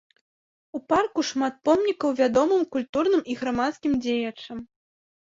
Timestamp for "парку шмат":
0.93-1.53